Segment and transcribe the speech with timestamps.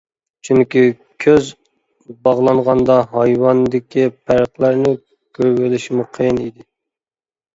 [0.47, 0.81] چۈنكى
[1.23, 1.49] كۆز
[2.27, 4.95] باغلانغاندا ھايۋاندىكى پەرقلەرنى
[5.39, 6.67] كۆرۈۋېلىشمۇ قىيىن ئىدى.